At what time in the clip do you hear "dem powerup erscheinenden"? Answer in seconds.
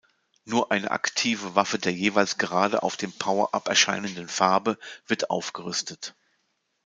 2.97-4.27